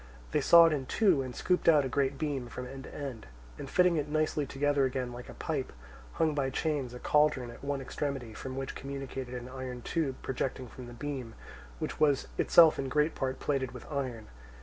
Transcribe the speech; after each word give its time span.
They 0.31 0.41
sawed 0.41 0.73
in 0.73 0.87
two 0.87 1.21
and 1.21 1.35
scooped 1.35 1.69
out 1.69 1.85
a 1.85 1.87
great 1.87 2.17
beam 2.17 2.47
from 2.47 2.65
end 2.65 2.85
to 2.85 2.95
end, 2.95 3.27
and 3.59 3.69
fitting 3.69 3.97
it 3.97 4.07
nicely 4.07 4.47
together 4.47 4.83
again 4.85 5.13
like 5.13 5.29
a 5.29 5.35
pipe, 5.35 5.71
hung 6.13 6.33
by 6.33 6.49
chains 6.49 6.95
a 6.95 6.99
cauldron 6.99 7.51
at 7.51 7.63
one 7.63 7.81
extremity, 7.81 8.29
with 8.31 8.43
which 8.45 8.73
communicated 8.73 9.35
an 9.35 9.47
iron 9.47 9.83
tube 9.83 10.15
projecting 10.23 10.67
from 10.67 10.87
the 10.87 10.93
beam, 10.93 11.35
which 11.77 11.99
was 11.99 12.27
itself 12.39 12.79
in 12.79 12.89
great 12.89 13.13
part 13.13 13.39
plated 13.39 13.73
with 13.73 13.85
iron. 13.91 14.29